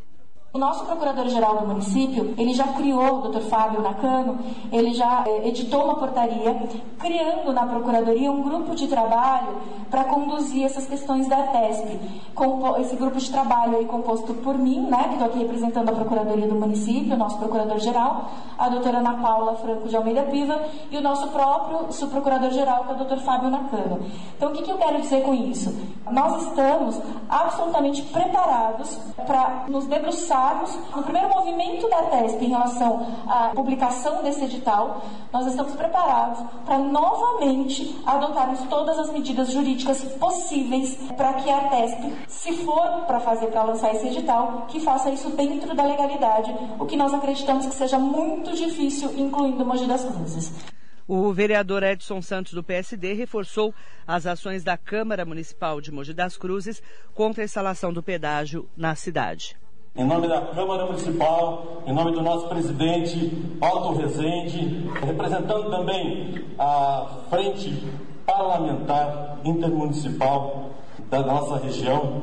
O 0.51 0.57
nosso 0.57 0.87
procurador-geral 0.87 1.59
do 1.59 1.67
município, 1.67 2.35
ele 2.39 2.55
já 2.55 2.69
criou, 2.69 3.19
o 3.19 3.29
Dr. 3.29 3.43
Fábio 3.51 3.83
Nakano, 3.83 4.39
ele 4.73 4.95
já 4.95 5.23
é, 5.27 5.47
editou 5.47 5.85
uma 5.85 5.97
portaria 5.97 6.57
criando 6.99 7.53
na 7.53 7.67
procuradoria 7.67 8.33
um 8.33 8.43
grupo 8.43 8.75
de 8.75 8.89
trabalho 8.89 9.59
para 9.91 10.05
conduzir 10.05 10.65
essas 10.65 10.87
questões 10.87 11.29
da 11.29 11.37
Artesp. 11.37 12.01
Esse 12.81 12.97
grupo 12.97 13.19
de 13.19 13.31
trabalho 13.31 13.79
é 13.79 13.85
composto 13.85 14.33
por 14.35 14.57
mim, 14.57 14.89
né, 14.89 15.09
que 15.09 15.15
estou 15.15 15.27
aqui 15.27 15.39
representando 15.39 15.91
a 15.91 15.93
procuradoria 15.93 16.49
do 16.49 16.55
município, 16.55 17.13
o 17.13 17.19
nosso 17.19 17.37
procurador-geral, 17.37 18.31
a 18.59 18.71
doutora 18.71 18.99
Ana 18.99 19.19
Paula 19.19 19.55
Franco 19.57 19.87
de 19.87 19.97
Almeida 19.97 20.23
Piva 20.23 20.63
e 20.91 20.97
o 20.97 21.03
nosso 21.03 21.29
próprio 21.29 21.93
subprocurador-geral, 21.93 22.85
que 22.85 22.93
é 22.93 22.95
o 22.95 23.05
Dr. 23.05 23.19
Fábio 23.19 23.51
Nakano. 23.51 24.01
Então, 24.35 24.49
o 24.49 24.53
que, 24.55 24.63
que 24.63 24.71
eu 24.71 24.79
quero 24.79 24.99
dizer 24.99 25.23
com 25.23 25.35
isso? 25.35 25.77
Nós 26.11 26.43
estamos 26.43 26.99
absolutamente 27.29 28.01
preparados 28.01 28.99
para 29.27 29.67
nos 29.69 29.87
debruçar 29.87 30.39
no 30.95 31.03
primeiro 31.03 31.29
movimento 31.29 31.89
da 31.89 32.03
TESP 32.05 32.45
em 32.45 32.49
relação 32.49 33.07
à 33.27 33.51
publicação 33.55 34.23
desse 34.23 34.45
edital, 34.45 35.03
nós 35.33 35.47
estamos 35.47 35.75
preparados 35.75 36.41
para 36.65 36.79
novamente 36.79 38.01
adotarmos 38.07 38.61
todas 38.69 38.99
as 38.99 39.11
medidas 39.13 39.51
jurídicas 39.53 40.03
possíveis 40.15 40.97
para 41.17 41.35
que 41.35 41.51
a 41.51 41.69
TESP, 41.69 42.13
se 42.29 42.53
for 42.65 43.05
para 43.07 43.21
fazer 43.21 43.49
para 43.49 43.63
lançar 43.63 43.95
esse 43.95 44.07
edital, 44.07 44.67
que 44.69 44.81
faça 44.81 45.11
isso 45.11 45.31
dentro 45.31 45.75
da 45.75 45.85
legalidade, 45.85 46.55
o 46.79 46.87
que 46.87 46.97
nós 46.97 47.13
acreditamos 47.13 47.67
que 47.67 47.75
seja 47.75 47.99
muito 47.99 48.55
difícil, 48.55 49.13
incluindo 49.17 49.65
Mogi 49.65 49.87
das 49.87 50.05
Cruzes. 50.05 50.53
O 51.07 51.33
vereador 51.33 51.83
Edson 51.83 52.21
Santos, 52.21 52.53
do 52.53 52.63
PSD, 52.63 53.15
reforçou 53.15 53.75
as 54.07 54.27
ações 54.27 54.63
da 54.63 54.77
Câmara 54.77 55.25
Municipal 55.25 55.81
de 55.81 55.91
Mogi 55.91 56.13
das 56.13 56.37
Cruzes 56.37 56.83
contra 57.15 57.43
a 57.43 57.47
instalação 57.47 57.93
do 57.93 58.03
pedágio 58.03 58.69
na 58.77 58.95
cidade 58.95 59.57
em 59.97 60.05
nome 60.05 60.29
da 60.29 60.41
Câmara 60.41 60.87
Municipal, 60.87 61.83
em 61.87 61.93
nome 61.93 62.13
do 62.13 62.23
nosso 62.23 62.49
presidente 62.49 63.33
Otto 63.61 63.95
Rezende, 63.95 64.89
representando 65.05 65.71
também 65.71 66.45
a 66.59 67.07
Frente 67.31 67.85
Parlamentar 68.27 69.39
Intermunicipal 69.45 70.71
da 71.11 71.21
nossa 71.23 71.57
região, 71.57 72.23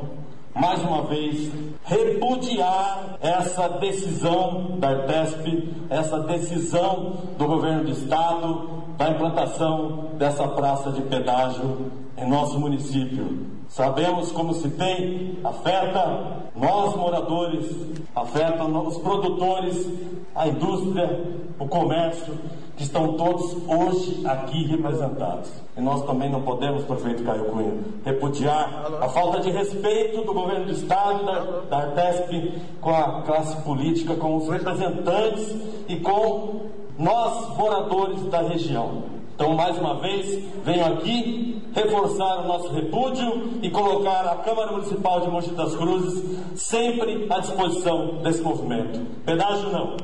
mais 0.54 0.82
uma 0.82 1.02
vez, 1.02 1.52
repudiar 1.84 3.18
essa 3.20 3.68
decisão 3.68 4.78
da 4.78 4.88
Artesp, 4.88 5.74
essa 5.90 6.20
decisão 6.20 7.16
do 7.36 7.46
governo 7.46 7.84
do 7.84 7.90
Estado 7.90 8.86
da 8.96 9.10
implantação 9.10 10.10
dessa 10.16 10.48
praça 10.48 10.90
de 10.90 11.02
pedágio 11.02 11.92
em 12.16 12.28
nosso 12.28 12.58
município. 12.58 13.55
Sabemos 13.76 14.32
como 14.32 14.54
se 14.54 14.70
tem, 14.70 15.38
afeta 15.44 16.48
nós 16.56 16.96
moradores, 16.96 17.66
afeta 18.14 18.64
os 18.64 18.96
produtores, 18.96 19.86
a 20.34 20.48
indústria, 20.48 21.22
o 21.58 21.68
comércio, 21.68 22.32
que 22.74 22.84
estão 22.84 23.18
todos 23.18 23.54
hoje 23.68 24.26
aqui 24.26 24.64
representados. 24.64 25.50
E 25.76 25.82
nós 25.82 26.02
também 26.06 26.30
não 26.30 26.40
podemos, 26.40 26.84
prefeito 26.84 27.22
Caio 27.22 27.44
Cunha, 27.44 27.74
repudiar 28.02 28.94
a 28.98 29.10
falta 29.10 29.40
de 29.40 29.50
respeito 29.50 30.22
do 30.22 30.32
governo 30.32 30.64
do 30.64 30.72
Estado, 30.72 31.26
da, 31.26 31.40
da 31.68 31.76
Artesp, 31.76 32.54
com 32.80 32.94
a 32.94 33.20
classe 33.26 33.60
política, 33.60 34.14
com 34.14 34.38
os 34.38 34.48
representantes 34.48 35.54
e 35.86 35.96
com 35.96 36.62
nós, 36.98 37.54
moradores 37.58 38.24
da 38.30 38.40
região. 38.40 39.15
Então, 39.36 39.54
mais 39.54 39.76
uma 39.76 40.00
vez, 40.00 40.42
venho 40.64 40.86
aqui 40.86 41.62
reforçar 41.74 42.38
o 42.38 42.48
nosso 42.48 42.72
repúdio 42.72 43.60
e 43.60 43.70
colocar 43.70 44.26
a 44.26 44.36
Câmara 44.36 44.72
Municipal 44.72 45.20
de 45.20 45.28
Mogi 45.28 45.50
das 45.50 45.76
Cruzes 45.76 46.58
sempre 46.58 47.26
à 47.30 47.38
disposição 47.40 48.22
desse 48.22 48.40
movimento. 48.40 48.98
Pedágio 49.26 49.70
não. 49.70 49.94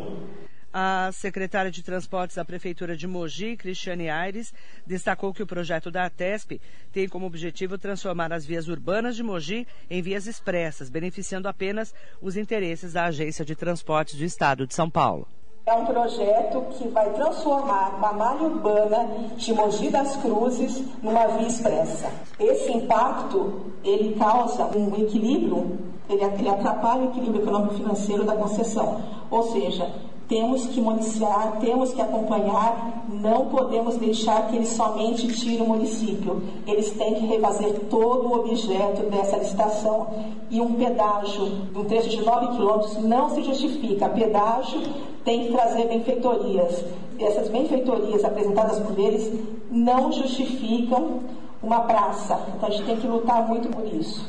A 0.71 1.09
secretária 1.13 1.71
de 1.71 1.83
Transportes 1.83 2.37
da 2.37 2.45
Prefeitura 2.45 2.95
de 2.95 3.07
Mogi, 3.07 3.57
Cristiane 3.57 4.11
Aires, 4.11 4.53
destacou 4.87 5.33
que 5.33 5.43
o 5.43 5.47
projeto 5.47 5.91
da 5.91 6.05
ATESP 6.05 6.61
tem 6.93 7.09
como 7.09 7.25
objetivo 7.25 7.79
transformar 7.79 8.35
as 8.35 8.45
vias 8.45 8.69
urbanas 8.69 9.17
de 9.17 9.23
Mogi 9.23 9.67
em 9.89 10.03
vias 10.03 10.27
expressas, 10.27 10.91
beneficiando 10.91 11.49
apenas 11.49 11.95
os 12.21 12.37
interesses 12.37 12.93
da 12.93 13.07
Agência 13.07 13.47
de 13.47 13.57
Transportes 13.57 14.15
do 14.15 14.25
Estado 14.25 14.67
de 14.67 14.75
São 14.75 14.91
Paulo. 14.91 15.27
É 15.65 15.75
um 15.75 15.87
projeto 15.87 16.61
que 16.73 16.89
vai 16.89 17.11
transformar 17.11 17.95
uma 17.97 18.13
malha 18.13 18.43
urbana 18.43 19.07
de 19.37 19.55
Mogi 19.55 19.91
das 19.91 20.17
Cruzes 20.17 20.83
numa 21.01 21.29
via 21.29 21.47
expressa. 21.47 22.11
Esse 22.37 22.73
impacto, 22.73 23.61
ele 23.85 24.17
causa 24.17 24.67
um 24.77 24.89
equilíbrio, 25.01 25.79
ele, 26.09 26.25
ele 26.25 26.49
atrapalha 26.49 27.03
o 27.03 27.11
equilíbrio 27.11 27.43
econômico-financeiro 27.43 28.25
da 28.25 28.35
concessão. 28.35 29.03
Ou 29.31 29.45
seja, 29.53 29.89
temos 30.29 30.67
que 30.67 30.81
monitorar, 30.81 31.59
temos 31.61 31.93
que 31.93 32.01
acompanhar, 32.01 33.05
não 33.09 33.47
podemos 33.47 33.97
deixar 33.99 34.49
que 34.49 34.57
eles 34.57 34.71
somente 34.71 35.29
tirem 35.29 35.63
o 35.63 35.69
município. 35.69 36.43
Eles 36.67 36.91
têm 36.91 37.15
que 37.15 37.27
refazer 37.27 37.73
todo 37.89 38.27
o 38.27 38.41
objeto 38.41 39.09
dessa 39.11 39.37
licitação 39.37 40.09
e 40.51 40.61
um 40.61 40.75
pedágio 40.75 41.47
de 41.73 41.79
um 41.79 41.85
trecho 41.85 42.09
de 42.09 42.25
9 42.25 42.57
quilômetros 42.57 42.97
não 43.05 43.31
se 43.31 43.45
justifica. 43.45 44.09
Pedágio 44.09 45.12
tem 45.25 45.47
que 45.47 45.53
trazer 45.53 45.89
benfeitorias. 45.89 46.85
Essas 47.19 47.49
benfeitorias 47.49 48.25
apresentadas 48.25 48.79
por 48.81 48.99
eles 48.99 49.33
não 49.71 50.13
justificam 50.13 51.23
uma 51.63 51.81
praça. 51.83 52.47
Então 52.57 52.69
a 52.69 52.73
gente 52.73 52.85
tem 52.85 52.97
que 52.97 53.07
lutar 53.07 53.47
muito 53.47 53.69
por 53.69 53.87
isso. 53.87 54.29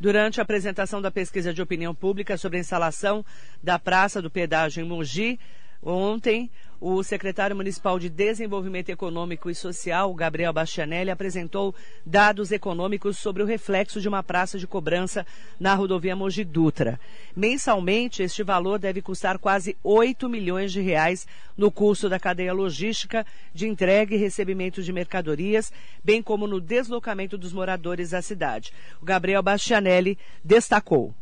Durante 0.00 0.38
a 0.38 0.44
apresentação 0.44 1.02
da 1.02 1.10
pesquisa 1.10 1.52
de 1.52 1.60
opinião 1.60 1.92
pública 1.92 2.36
sobre 2.36 2.58
a 2.58 2.60
instalação 2.60 3.24
da 3.60 3.80
Praça 3.80 4.22
do 4.22 4.30
Pedágio 4.30 4.84
em 4.84 4.88
Mogi, 4.88 5.40
ontem, 5.82 6.50
o 6.80 7.02
secretário 7.02 7.56
municipal 7.56 7.98
de 7.98 8.08
Desenvolvimento 8.08 8.88
Econômico 8.88 9.50
e 9.50 9.54
Social, 9.54 10.14
Gabriel 10.14 10.52
Bastianelli, 10.52 11.10
apresentou 11.10 11.74
dados 12.06 12.52
econômicos 12.52 13.18
sobre 13.18 13.42
o 13.42 13.46
reflexo 13.46 14.00
de 14.00 14.08
uma 14.08 14.22
praça 14.22 14.58
de 14.58 14.66
cobrança 14.66 15.26
na 15.58 15.74
rodovia 15.74 16.14
Mogi 16.14 16.44
Dutra. 16.44 17.00
Mensalmente, 17.34 18.22
este 18.22 18.44
valor 18.44 18.78
deve 18.78 19.02
custar 19.02 19.38
quase 19.38 19.76
8 19.82 20.28
milhões 20.28 20.70
de 20.70 20.80
reais 20.80 21.26
no 21.56 21.70
custo 21.70 22.08
da 22.08 22.20
cadeia 22.20 22.52
logística 22.52 23.26
de 23.52 23.66
entrega 23.66 24.14
e 24.14 24.18
recebimento 24.18 24.80
de 24.80 24.92
mercadorias, 24.92 25.72
bem 26.04 26.22
como 26.22 26.46
no 26.46 26.60
deslocamento 26.60 27.36
dos 27.36 27.52
moradores 27.52 28.10
da 28.10 28.22
cidade. 28.22 28.72
O 29.02 29.04
Gabriel 29.04 29.42
Bastianelli 29.42 30.16
destacou. 30.44 31.12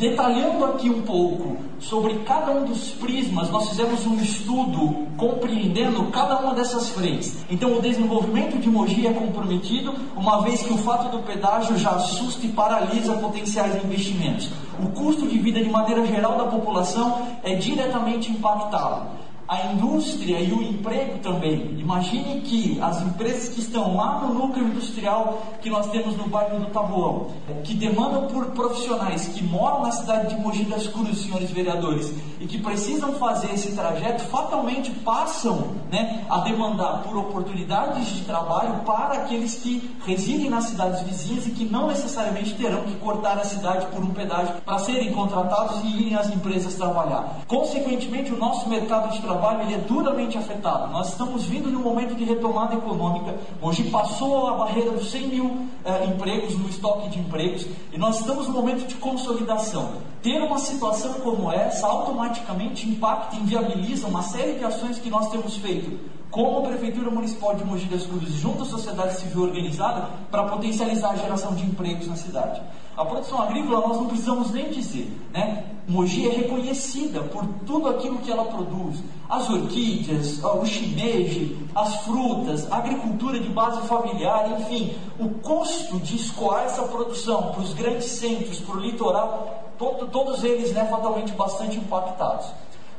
Detalhando 0.00 0.64
aqui 0.64 0.88
um 0.88 1.02
pouco 1.02 1.58
sobre 1.78 2.14
cada 2.20 2.52
um 2.52 2.64
dos 2.64 2.92
prismas, 2.92 3.50
nós 3.50 3.68
fizemos 3.68 4.06
um 4.06 4.14
estudo 4.14 5.06
compreendendo 5.18 6.04
cada 6.04 6.38
uma 6.38 6.54
dessas 6.54 6.88
frentes. 6.88 7.44
Então, 7.50 7.76
o 7.76 7.82
desenvolvimento 7.82 8.58
de 8.58 8.70
Mogi 8.70 9.06
é 9.06 9.12
comprometido, 9.12 9.94
uma 10.16 10.40
vez 10.40 10.62
que 10.62 10.72
o 10.72 10.78
fato 10.78 11.14
do 11.14 11.22
pedágio 11.22 11.76
já 11.76 11.90
assusta 11.90 12.46
e 12.46 12.48
paralisa 12.48 13.12
potenciais 13.12 13.76
investimentos. 13.84 14.48
O 14.82 14.88
custo 14.88 15.26
de 15.26 15.38
vida, 15.38 15.62
de 15.62 15.68
maneira 15.68 16.06
geral, 16.06 16.38
da 16.38 16.44
população 16.44 17.20
é 17.42 17.54
diretamente 17.56 18.32
impactado 18.32 19.19
a 19.50 19.72
indústria 19.72 20.38
e 20.38 20.52
o 20.52 20.62
emprego 20.62 21.18
também. 21.18 21.74
Imagine 21.76 22.40
que 22.42 22.80
as 22.80 23.02
empresas 23.02 23.48
que 23.48 23.60
estão 23.60 23.96
lá 23.96 24.20
no 24.20 24.32
núcleo 24.32 24.68
industrial 24.68 25.42
que 25.60 25.68
nós 25.68 25.90
temos 25.90 26.16
no 26.16 26.28
bairro 26.28 26.60
do 26.60 26.66
Taboão, 26.66 27.32
que 27.64 27.74
demandam 27.74 28.28
por 28.28 28.46
profissionais 28.52 29.26
que 29.26 29.42
moram 29.42 29.82
na 29.82 29.90
cidade 29.90 30.36
de 30.36 30.40
Mogi 30.40 30.62
das 30.66 30.86
Cruzes, 30.86 31.24
senhores 31.24 31.50
vereadores, 31.50 32.14
e 32.38 32.46
que 32.46 32.58
precisam 32.58 33.14
fazer 33.14 33.52
esse 33.52 33.72
trajeto, 33.72 34.22
fatalmente 34.26 34.92
passam 34.92 35.72
né, 35.90 36.24
a 36.30 36.38
demandar 36.38 37.02
por 37.02 37.16
oportunidades 37.16 38.06
de 38.06 38.20
trabalho 38.20 38.84
para 38.86 39.14
aqueles 39.14 39.56
que 39.56 39.98
residem 40.06 40.48
nas 40.48 40.66
cidades 40.66 41.02
vizinhas 41.02 41.48
e 41.48 41.50
que 41.50 41.64
não 41.64 41.88
necessariamente 41.88 42.54
terão 42.54 42.82
que 42.82 42.94
cortar 42.98 43.36
a 43.36 43.44
cidade 43.44 43.86
por 43.86 44.00
um 44.00 44.10
pedágio 44.10 44.54
para 44.64 44.78
serem 44.78 45.12
contratados 45.12 45.82
e 45.82 46.02
irem 46.02 46.14
às 46.14 46.28
empresas 46.30 46.74
trabalhar. 46.74 47.40
Consequentemente, 47.48 48.32
o 48.32 48.38
nosso 48.38 48.68
mercado 48.68 49.10
de 49.10 49.20
trabalho 49.20 49.39
trabalho 49.40 49.62
ele 49.62 49.74
é 49.74 49.78
duramente 49.78 50.36
afetado. 50.36 50.92
Nós 50.92 51.08
estamos 51.08 51.44
vindo 51.44 51.70
de 51.70 51.76
um 51.76 51.80
momento 51.80 52.14
de 52.14 52.24
retomada 52.24 52.74
econômica. 52.74 53.34
Hoje 53.62 53.84
passou 53.84 54.48
a 54.48 54.54
barreira 54.54 54.90
dos 54.90 55.10
100 55.10 55.28
mil 55.28 55.66
eh, 55.84 56.04
empregos 56.04 56.58
no 56.58 56.68
estoque 56.68 57.08
de 57.08 57.18
empregos 57.18 57.66
e 57.90 57.96
nós 57.96 58.20
estamos 58.20 58.46
no 58.46 58.52
momento 58.52 58.86
de 58.86 58.94
consolidação. 58.96 59.94
Ter 60.22 60.42
uma 60.42 60.58
situação 60.58 61.14
como 61.14 61.50
essa 61.50 61.86
automaticamente 61.86 62.86
impacta 62.86 63.36
e 63.36 63.40
inviabiliza 63.40 64.06
uma 64.06 64.22
série 64.22 64.58
de 64.58 64.64
ações 64.64 64.98
que 64.98 65.08
nós 65.08 65.30
temos 65.30 65.56
feito 65.56 65.98
como 66.30 66.58
a 66.58 66.62
Prefeitura 66.62 67.10
Municipal 67.10 67.56
de 67.56 67.64
Mogi 67.64 67.86
das 67.86 68.06
Cruzes, 68.06 68.34
junto 68.34 68.62
à 68.62 68.66
sociedade 68.66 69.18
civil 69.18 69.42
organizada, 69.42 70.10
para 70.30 70.44
potencializar 70.44 71.10
a 71.10 71.16
geração 71.16 71.54
de 71.54 71.64
empregos 71.64 72.06
na 72.06 72.14
cidade. 72.14 72.62
A 72.96 73.04
produção 73.04 73.42
agrícola 73.42 73.88
nós 73.88 73.96
não 73.96 74.06
precisamos 74.06 74.52
nem 74.52 74.70
dizer, 74.70 75.10
né? 75.32 75.64
Mogi 75.90 76.28
é 76.28 76.32
reconhecida 76.32 77.20
por 77.20 77.44
tudo 77.66 77.88
aquilo 77.88 78.18
que 78.18 78.30
ela 78.30 78.44
produz. 78.44 79.02
As 79.28 79.50
orquídeas, 79.50 80.42
o 80.42 80.64
shimeji, 80.64 81.58
as 81.74 81.96
frutas, 82.04 82.70
a 82.70 82.76
agricultura 82.76 83.40
de 83.40 83.48
base 83.48 83.86
familiar, 83.88 84.60
enfim, 84.60 84.96
o 85.18 85.28
custo 85.40 85.98
de 85.98 86.14
escoar 86.14 86.62
essa 86.62 86.82
produção 86.84 87.50
para 87.50 87.62
os 87.62 87.74
grandes 87.74 88.06
centros, 88.06 88.60
para 88.60 88.76
o 88.76 88.80
litoral, 88.80 89.72
todo, 89.76 90.06
todos 90.06 90.44
eles 90.44 90.72
né, 90.72 90.86
fatalmente 90.88 91.32
bastante 91.32 91.76
impactados. 91.78 92.46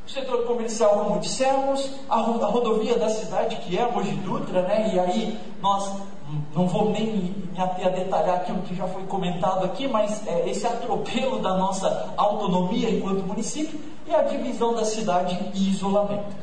O 0.06 0.10
setor 0.10 0.44
comercial, 0.44 0.90
como 1.04 1.18
dissemos, 1.18 1.88
a, 2.10 2.16
rodovia 2.16 2.98
da 2.98 3.08
cidade, 3.08 3.56
que 3.56 3.78
é 3.78 3.90
Mogi 3.90 4.16
Dutra, 4.16 4.62
né? 4.62 4.90
e 4.92 5.00
aí 5.00 5.40
nós 5.62 5.90
não 6.54 6.66
vou 6.66 6.90
nem 6.90 7.16
me 7.16 7.60
ater 7.60 7.86
a 7.86 7.90
detalhar 7.90 8.36
aquilo 8.36 8.62
que 8.62 8.74
já 8.74 8.86
foi 8.88 9.04
comentado 9.04 9.64
aqui, 9.64 9.86
mas 9.88 10.26
é, 10.26 10.48
esse 10.48 10.66
atropelo 10.66 11.40
da 11.40 11.56
nossa 11.56 12.14
autonomia 12.16 12.90
enquanto 12.90 13.22
município 13.24 13.78
e 14.06 14.14
a 14.14 14.22
divisão 14.22 14.74
da 14.74 14.84
cidade 14.84 15.38
e 15.54 15.70
isolamento. 15.70 16.34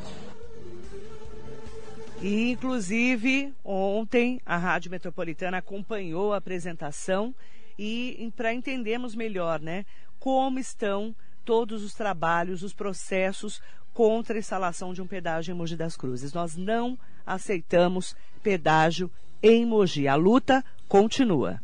E, 2.22 2.50
inclusive, 2.50 3.52
ontem 3.64 4.40
a 4.44 4.56
Rádio 4.56 4.90
Metropolitana 4.90 5.58
acompanhou 5.58 6.34
a 6.34 6.36
apresentação 6.36 7.34
e 7.78 8.30
para 8.36 8.52
entendermos 8.52 9.14
melhor, 9.14 9.58
né, 9.58 9.86
como 10.18 10.58
estão 10.58 11.14
todos 11.46 11.82
os 11.82 11.94
trabalhos, 11.94 12.62
os 12.62 12.74
processos 12.74 13.62
contra 13.94 14.36
a 14.36 14.38
instalação 14.38 14.92
de 14.92 15.00
um 15.00 15.06
pedágio 15.06 15.52
em 15.52 15.56
Mogi 15.56 15.76
das 15.76 15.96
Cruzes. 15.96 16.32
Nós 16.34 16.56
não 16.56 16.98
aceitamos 17.26 18.14
pedágio 18.42 19.10
em 19.42 19.64
Mogi. 19.64 20.06
A 20.08 20.14
luta 20.14 20.64
continua. 20.88 21.60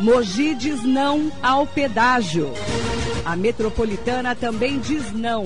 Mogi 0.00 0.54
diz 0.54 0.82
não 0.84 1.30
ao 1.42 1.66
pedágio. 1.66 2.52
A 3.24 3.36
metropolitana 3.36 4.34
também 4.34 4.78
diz 4.78 5.12
não. 5.12 5.44